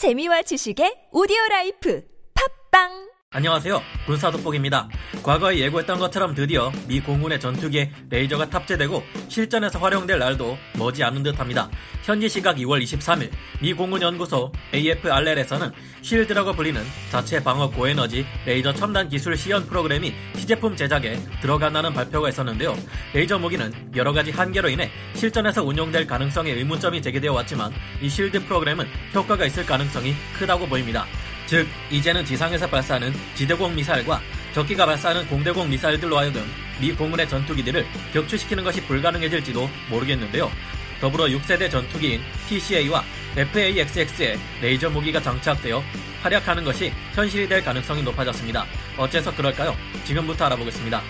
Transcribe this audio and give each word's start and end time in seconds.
재미와 0.00 0.40
지식의 0.48 1.12
오디오 1.12 1.36
라이프. 1.50 2.00
팟빵 2.32 3.09
안녕하세요. 3.32 3.80
군사 4.06 4.28
돋보기입니다. 4.32 4.88
과거에 5.22 5.56
예고했던 5.60 6.00
것처럼 6.00 6.34
드디어 6.34 6.72
미 6.88 6.98
공군의 6.98 7.38
전투기에 7.38 7.88
레이저가 8.10 8.50
탑재되고 8.50 9.04
실전에서 9.28 9.78
활용될 9.78 10.18
날도 10.18 10.58
머지않은 10.76 11.22
듯합니다. 11.22 11.70
현지 12.02 12.28
시각 12.28 12.56
2월 12.56 12.82
23일 12.82 13.30
미 13.62 13.72
공군 13.72 14.02
연구소 14.02 14.50
AFRL에서는 14.74 15.70
쉴드라고 16.02 16.54
불리는 16.54 16.82
자체 17.12 17.40
방어 17.40 17.70
고에너지 17.70 18.26
레이저 18.46 18.74
첨단 18.74 19.08
기술 19.08 19.36
시연 19.36 19.64
프로그램이 19.64 20.12
시제품 20.34 20.74
제작에 20.74 21.16
들어간다는 21.40 21.94
발표가 21.94 22.30
있었는데요. 22.30 22.74
레이저 23.14 23.38
무기는 23.38 23.72
여러 23.94 24.12
가지 24.12 24.32
한계로 24.32 24.68
인해 24.70 24.90
실전에서 25.14 25.62
운용될 25.62 26.08
가능성에 26.08 26.50
의문점이 26.50 27.00
제기되어 27.00 27.32
왔지만 27.32 27.72
이 28.02 28.08
쉴드 28.08 28.46
프로그램은 28.46 28.88
효과가 29.14 29.46
있을 29.46 29.64
가능성이 29.64 30.16
크다고 30.36 30.66
보입니다. 30.66 31.06
즉 31.50 31.66
이제는 31.90 32.24
지상에서 32.24 32.64
발사하는 32.68 33.12
지대공 33.34 33.74
미사일과 33.74 34.20
적기가 34.54 34.86
발사하는 34.86 35.26
공대공 35.26 35.68
미사일들로 35.68 36.16
하여금 36.16 36.48
미 36.80 36.92
공군의 36.92 37.28
전투기들을 37.28 37.84
격추시키는 38.14 38.62
것이 38.62 38.80
불가능해질지도 38.82 39.68
모르겠는데요. 39.90 40.48
더불어 41.00 41.24
6세대 41.24 41.68
전투기인 41.68 42.20
PCA와 42.48 43.02
FAXX에 43.36 44.38
레이저 44.62 44.90
무기가 44.90 45.20
장착되어 45.20 45.82
활약하는 46.22 46.62
것이 46.62 46.92
현실이 47.14 47.48
될 47.48 47.64
가능성이 47.64 48.00
높아졌습니다. 48.04 48.64
어째서 48.96 49.34
그럴까요? 49.34 49.76
지금부터 50.04 50.44
알아보겠습니다. 50.44 51.02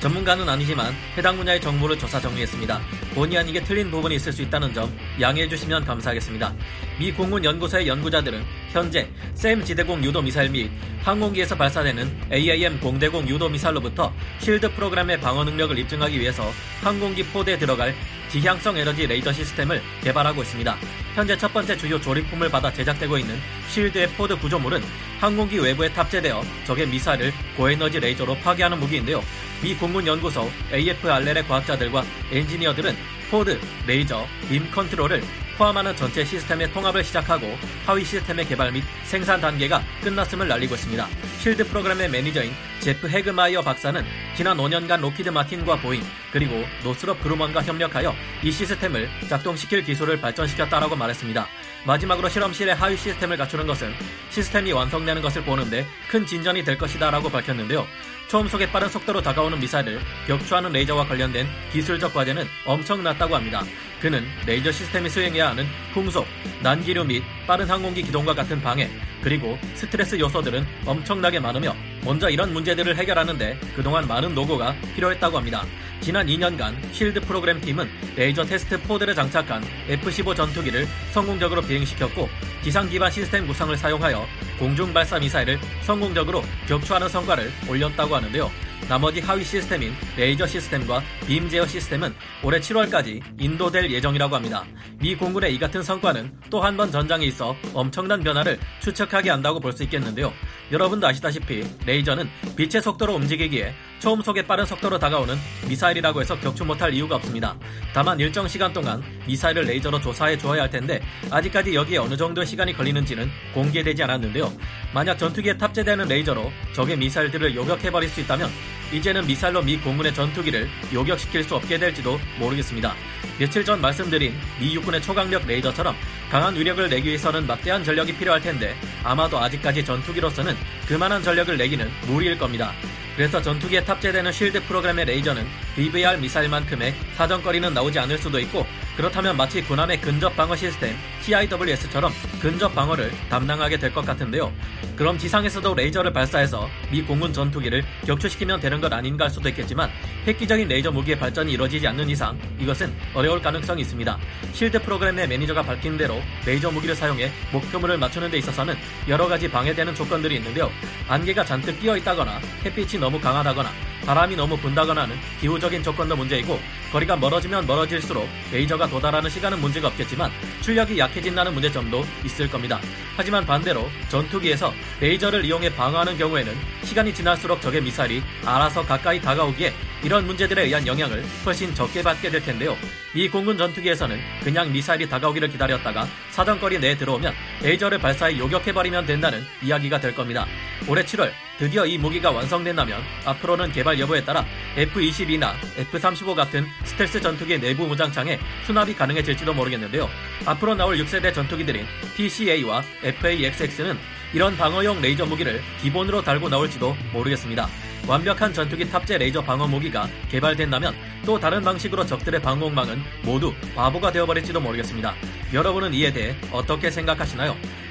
전문가는 0.00 0.48
아니지만 0.48 0.94
해당 1.16 1.36
분야의 1.36 1.60
정보를 1.60 1.98
조사 1.98 2.20
정리했습니다. 2.20 2.80
본의 3.14 3.38
아니게 3.38 3.64
틀린 3.64 3.90
부분이 3.90 4.14
있을 4.14 4.32
수 4.32 4.42
있다는 4.42 4.72
점 4.72 4.92
양해해 5.20 5.48
주시면 5.48 5.84
감사하겠습니다. 5.84 6.54
미 6.98 7.12
공군 7.12 7.44
연구소의 7.44 7.88
연구자들은 7.88 8.44
현재 8.70 9.10
SAM 9.34 9.64
지대공 9.64 10.02
유도 10.04 10.22
미사일 10.22 10.50
및 10.50 10.70
항공기에서 11.02 11.56
발사되는 11.56 12.32
AAM 12.32 12.80
공대공 12.80 13.28
유도 13.28 13.48
미사일로부터 13.48 14.12
쉴드 14.40 14.74
프로그램의 14.74 15.20
방어 15.20 15.44
능력을 15.44 15.76
입증하기 15.78 16.20
위해서 16.20 16.52
항공기 16.82 17.24
pod에 17.24 17.58
들어갈 17.58 17.94
지향성 18.30 18.76
에너지 18.76 19.06
레이저 19.06 19.32
시스템을 19.32 19.82
개발하고 20.02 20.42
있습니다. 20.42 20.76
현재 21.14 21.36
첫 21.36 21.52
번째 21.52 21.76
주요 21.76 22.00
조립품을 22.00 22.50
받아 22.50 22.72
제작되고 22.72 23.18
있는 23.18 23.36
쉴드의 23.70 24.08
pod 24.10 24.36
구조물은 24.38 24.82
항공기 25.18 25.58
외부에 25.58 25.92
탑재되어 25.92 26.44
적의 26.66 26.86
미사일을 26.88 27.32
고에너지 27.56 27.98
레이저로 27.98 28.36
파괴하는 28.36 28.78
무기인데요. 28.78 29.22
미 29.62 29.74
공군 29.74 30.06
연구소 30.06 30.48
AFRL의 30.72 31.46
과학자들과 31.46 32.04
엔지니어들은 32.30 32.94
pod, 33.30 33.60
레이저, 33.86 34.24
빔 34.48 34.70
컨트롤을 34.70 35.22
포함하는 35.58 35.94
전체 35.96 36.24
시스템의 36.24 36.72
통합을 36.72 37.02
시작하고 37.02 37.58
하위 37.84 38.04
시스템의 38.04 38.46
개발 38.46 38.70
및 38.70 38.84
생산 39.04 39.40
단계가 39.40 39.82
끝났음을 40.02 40.50
알리고 40.50 40.76
있습니다. 40.76 41.08
쉴드 41.40 41.66
프로그램의 41.66 42.08
매니저인 42.10 42.52
제프 42.78 43.08
헤그마이어 43.08 43.62
박사는 43.62 44.04
지난 44.36 44.56
5년간 44.56 45.00
록히드 45.00 45.30
마틴과 45.30 45.80
보잉 45.80 46.00
그리고 46.32 46.64
노스럽 46.84 47.20
그루먼과 47.20 47.62
협력하여 47.62 48.14
이 48.44 48.52
시스템을 48.52 49.08
작동시킬 49.28 49.82
기술을 49.82 50.20
발전시켰다라고 50.20 50.94
말했습니다. 50.94 51.48
마지막으로 51.88 52.28
실험실의 52.28 52.74
하위 52.74 52.98
시스템을 52.98 53.38
갖추는 53.38 53.66
것은 53.66 53.94
시스템이 54.28 54.72
완성되는 54.72 55.22
것을 55.22 55.42
보는데 55.42 55.86
큰 56.10 56.26
진전이 56.26 56.62
될 56.62 56.76
것이다 56.76 57.10
라고 57.10 57.30
밝혔는데요. 57.30 57.86
초음속의 58.28 58.70
빠른 58.70 58.90
속도로 58.90 59.22
다가오는 59.22 59.58
미사일을 59.58 59.98
격추하는 60.26 60.70
레이저와 60.70 61.06
관련된 61.06 61.46
기술적 61.72 62.12
과제는 62.12 62.44
엄청났다고 62.66 63.34
합니다. 63.34 63.62
그는 64.02 64.22
레이저 64.44 64.70
시스템이 64.70 65.08
수행해야 65.08 65.48
하는 65.48 65.64
풍속, 65.94 66.26
난기류 66.62 67.04
및 67.04 67.22
빠른 67.46 67.68
항공기 67.70 68.02
기동과 68.02 68.34
같은 68.34 68.60
방해, 68.60 68.90
그리고 69.22 69.58
스트레스 69.74 70.18
요소들은 70.18 70.66
엄청나게 70.84 71.40
많으며 71.40 71.74
먼저 72.04 72.28
이런 72.28 72.52
문제들을 72.52 72.96
해결하는데 72.96 73.58
그동안 73.74 74.06
많은 74.06 74.34
노고가 74.34 74.76
필요했다고 74.94 75.38
합니다. 75.38 75.64
지난 76.00 76.26
2년간 76.26 76.74
쉴드 76.92 77.20
프로그램 77.22 77.60
팀은 77.60 77.88
레이저 78.16 78.44
테스트 78.44 78.80
pod를 78.82 79.14
장착한 79.14 79.62
F-15 79.88 80.34
전투기를 80.36 80.86
성공적으로 81.12 81.60
비행시켰고 81.62 82.28
지상 82.62 82.88
기반 82.88 83.10
시스템 83.10 83.46
구성을 83.46 83.76
사용하여 83.76 84.26
공중 84.58 84.92
발사 84.92 85.18
미사일을 85.18 85.58
성공적으로 85.82 86.42
격추하는 86.66 87.08
성과를 87.08 87.50
올렸다고 87.68 88.16
하는데요. 88.16 88.50
나머지 88.88 89.20
하위 89.20 89.44
시스템인 89.44 89.92
레이저 90.16 90.46
시스템과 90.46 91.02
빔 91.26 91.48
제어 91.48 91.66
시스템은 91.66 92.14
올해 92.42 92.58
7월까지 92.58 93.20
인도될 93.38 93.90
예정이라고 93.90 94.34
합니다. 94.34 94.64
미 94.98 95.14
공군의 95.14 95.54
이 95.54 95.58
같은 95.58 95.82
성과는 95.82 96.32
또 96.50 96.60
한 96.62 96.76
번 96.76 96.90
전장에 96.90 97.26
있어 97.26 97.54
엄청난 97.74 98.22
변화를 98.22 98.58
추측하게 98.80 99.30
한다고 99.30 99.60
볼 99.60 99.72
수 99.72 99.82
있겠는데요. 99.82 100.32
여러분도 100.72 101.06
아시다시피 101.06 101.64
레이저는 101.86 102.28
빛의 102.56 102.80
속도로 102.82 103.14
움직이기에 103.14 103.74
초음속의 103.98 104.46
빠른 104.46 104.64
속도로 104.64 104.98
다가오는 104.98 105.36
미사일이라고 105.68 106.20
해서 106.20 106.38
격추 106.38 106.64
못할 106.64 106.92
이유가 106.94 107.16
없습니다. 107.16 107.56
다만 107.92 108.18
일정 108.20 108.46
시간 108.46 108.72
동안 108.72 109.02
미사일을 109.26 109.64
레이저로 109.64 110.00
조사해 110.00 110.38
주어야 110.38 110.62
할 110.62 110.70
텐데 110.70 111.00
아직까지 111.30 111.74
여기에 111.74 111.98
어느 111.98 112.16
정도의 112.16 112.46
시간이 112.46 112.72
걸리는지는 112.74 113.30
공개되지 113.54 114.02
않았는데요. 114.04 114.52
만약 114.94 115.18
전투기에 115.18 115.56
탑재되는 115.58 116.06
레이저로 116.06 116.50
적의 116.74 116.96
미사일들을 116.96 117.54
요격해버릴 117.54 118.08
수 118.08 118.20
있다면 118.20 118.50
이제는 118.92 119.26
미사일로 119.26 119.62
미 119.62 119.76
공군의 119.76 120.14
전투기를 120.14 120.68
요격시킬 120.94 121.44
수 121.44 121.56
없게 121.56 121.78
될지도 121.78 122.18
모르겠습니다. 122.38 122.94
며칠 123.38 123.64
전 123.64 123.80
말씀드린 123.80 124.34
미 124.58 124.74
육군의 124.74 125.02
초강력 125.02 125.46
레이저처럼 125.46 125.94
강한 126.30 126.56
위력을 126.56 126.88
내기 126.88 127.08
위해서는 127.08 127.46
막대한 127.46 127.84
전력이 127.84 128.16
필요할 128.16 128.40
텐데 128.40 128.74
아마도 129.04 129.38
아직까지 129.38 129.84
전투기로서는 129.84 130.56
그만한 130.86 131.22
전력을 131.22 131.56
내기는 131.56 131.90
무리일 132.06 132.38
겁니다. 132.38 132.72
그래서 133.18 133.42
전투기에 133.42 133.82
탑재되는 133.82 134.30
쉴드 134.30 134.62
프로그램의 134.66 135.06
레이저는 135.06 135.44
BVR 135.74 136.18
미사일만큼의 136.18 136.94
사정거리는 137.16 137.74
나오지 137.74 137.98
않을 137.98 138.16
수도 138.16 138.38
있고 138.38 138.64
그렇다면 138.96 139.36
마치 139.36 139.60
군함의 139.60 140.00
근접 140.00 140.36
방어 140.36 140.54
시스템 140.54 140.96
CIWS처럼 141.22 142.12
근접 142.40 142.72
방어를 142.74 143.10
담당하게 143.28 143.76
될 143.76 143.92
것 143.92 144.04
같은데요. 144.04 144.52
그럼 144.96 145.18
지상에서도 145.18 145.74
레이저를 145.74 146.12
발사해서 146.12 146.68
미 146.90 147.02
공군 147.02 147.32
전투기를 147.32 147.84
격추시키면 148.06 148.60
되는 148.60 148.80
것 148.80 148.92
아닌가 148.92 149.24
할 149.24 149.30
수도 149.30 149.48
있겠지만 149.48 149.90
획기적인 150.26 150.68
레이저 150.68 150.90
무기의 150.90 151.18
발전이 151.18 151.52
이루어지지 151.52 151.86
않는 151.88 152.10
이상 152.10 152.38
이것은 152.60 152.92
어려울 153.14 153.40
가능성이 153.42 153.82
있습니다. 153.82 154.18
쉴드 154.52 154.82
프로그램의 154.82 155.26
매니저가 155.28 155.62
밝힌 155.62 155.96
대로 155.96 156.20
레이저 156.46 156.70
무기를 156.70 156.94
사용해 156.94 157.30
목표물을 157.52 157.98
맞추는 157.98 158.30
데 158.30 158.38
있어서는 158.38 158.76
여러 159.08 159.26
가지 159.26 159.48
방해되는 159.50 159.94
조건들이 159.94 160.36
있는데요. 160.36 160.70
안개가 161.08 161.44
잔뜩 161.44 161.80
끼어 161.80 161.96
있다거나 161.96 162.40
햇빛이 162.64 163.00
너무 163.00 163.07
강하다거나 163.16 163.70
바람이 164.04 164.36
너무 164.36 164.56
분다거나 164.56 165.02
하는 165.02 165.16
기후적인 165.40 165.82
조건도 165.82 166.16
문제이고 166.16 166.58
거리가 166.92 167.16
멀어지면 167.16 167.66
멀어질수록 167.66 168.26
레이저가 168.50 168.88
도달하는 168.88 169.28
시간은 169.28 169.60
문제가 169.60 169.88
없겠지만 169.88 170.30
출력이 170.62 170.98
약해진다는 170.98 171.52
문제점도 171.52 172.04
있을 172.24 172.48
겁니다. 172.50 172.80
하지만 173.16 173.44
반대로 173.44 173.90
전투기에서 174.08 174.72
레이저를 175.00 175.44
이용해 175.44 175.74
방어하는 175.74 176.16
경우에는 176.16 176.54
시간이 176.84 177.12
지날수록 177.14 177.60
적의 177.60 177.82
미사일이 177.82 178.22
알아서 178.44 178.84
가까이 178.84 179.20
다가오기에 179.20 179.74
이런 180.02 180.26
문제들에 180.26 180.64
의한 180.64 180.86
영향을 180.86 181.22
훨씬 181.44 181.74
적게 181.74 182.02
받게 182.02 182.30
될 182.30 182.42
텐데요. 182.42 182.76
미 183.14 183.28
공군 183.28 183.58
전투기에서는 183.58 184.18
그냥 184.42 184.72
미사일이 184.72 185.08
다가오기를 185.08 185.48
기다렸다가 185.48 186.06
사정거리 186.30 186.78
내에 186.78 186.96
들어오면 186.96 187.34
레이저를 187.62 187.98
발사해 187.98 188.38
요격해버리면 188.38 189.06
된다는 189.06 189.44
이야기가 189.62 190.00
될 190.00 190.14
겁니다. 190.14 190.46
올해 190.86 191.02
7월 191.02 191.30
드디어 191.58 191.84
이 191.84 191.98
무기가 191.98 192.30
완성된다면 192.30 193.02
앞으로는 193.24 193.72
개발 193.72 193.98
여부에 193.98 194.24
따라 194.24 194.44
F-22나 194.76 195.54
F-35 195.76 196.34
같은 196.34 196.64
스텔스 196.84 197.20
전투기의 197.20 197.60
내부 197.60 197.86
무장창에 197.86 198.38
수납이 198.64 198.94
가능해질지도 198.94 199.52
모르겠는데요. 199.52 200.08
앞으로 200.46 200.76
나올 200.76 200.96
6세대 200.98 201.34
전투기들인 201.34 201.84
PCA와 202.16 202.82
FAXX는 203.02 203.98
이런 204.32 204.56
방어용 204.56 205.00
레이저 205.00 205.26
무기를 205.26 205.60
기본으로 205.82 206.22
달고 206.22 206.48
나올지도 206.48 206.96
모르겠습니다. 207.12 207.68
완벽한 208.06 208.52
전투기 208.52 208.88
탑재 208.88 209.18
레이저 209.18 209.42
방어 209.42 209.66
무기가 209.66 210.08
개발된다면 210.30 210.94
또 211.26 211.40
다른 211.40 211.62
방식으로 211.62 212.06
적들의 212.06 212.40
방공망은 212.40 213.02
모두 213.24 213.52
바보가 213.74 214.12
되어버릴지도 214.12 214.60
모르겠습니다. 214.60 215.14
여러분은 215.52 215.92
이에 215.92 216.12
대해 216.12 216.36
어떻게 216.52 216.90
생각하시나요? 216.90 217.56